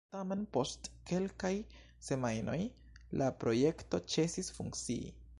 [0.13, 1.51] Tamen, post kelkaj
[2.07, 2.57] semajnoj,
[3.23, 5.11] la projekto ĉesis funkcii.